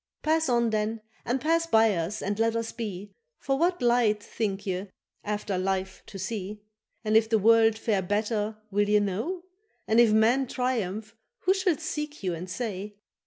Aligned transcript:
—Pass 0.23 0.49
on 0.49 0.71
then 0.71 1.01
and 1.25 1.39
pass 1.39 1.67
by 1.67 1.93
us 1.93 2.23
and 2.23 2.39
let 2.39 2.55
us 2.55 2.71
be, 2.71 3.11
For 3.37 3.55
what 3.59 3.83
light 3.83 4.23
think 4.23 4.65
ye 4.65 4.87
after 5.23 5.59
life 5.59 6.01
to 6.07 6.17
see? 6.17 6.63
And 7.05 7.15
if 7.15 7.29
the 7.29 7.37
world 7.37 7.77
fare 7.77 8.01
better 8.01 8.57
will 8.71 8.89
ye 8.89 8.99
know? 8.99 9.43
And 9.87 9.99
if 9.99 10.11
man 10.11 10.47
triumph 10.47 11.15
who 11.41 11.53
shall 11.53 11.77
seek 11.77 12.23
you 12.23 12.33
and 12.33 12.49
say? 12.49 12.95